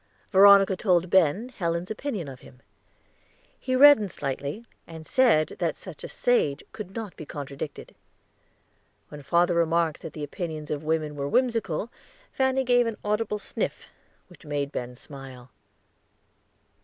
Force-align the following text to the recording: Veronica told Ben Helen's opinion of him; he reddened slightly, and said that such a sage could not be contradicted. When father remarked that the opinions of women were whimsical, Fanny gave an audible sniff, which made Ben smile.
Veronica 0.31 0.75
told 0.75 1.11
Ben 1.11 1.49
Helen's 1.49 1.91
opinion 1.91 2.27
of 2.27 2.39
him; 2.39 2.59
he 3.59 3.75
reddened 3.75 4.11
slightly, 4.11 4.65
and 4.87 5.05
said 5.05 5.49
that 5.59 5.77
such 5.77 6.03
a 6.03 6.07
sage 6.07 6.63
could 6.71 6.95
not 6.95 7.15
be 7.15 7.23
contradicted. 7.23 7.93
When 9.09 9.21
father 9.21 9.53
remarked 9.53 10.01
that 10.01 10.13
the 10.13 10.23
opinions 10.23 10.71
of 10.71 10.83
women 10.83 11.15
were 11.15 11.29
whimsical, 11.29 11.91
Fanny 12.31 12.63
gave 12.63 12.87
an 12.87 12.97
audible 13.05 13.37
sniff, 13.37 13.85
which 14.27 14.43
made 14.43 14.71
Ben 14.71 14.95
smile. 14.95 15.51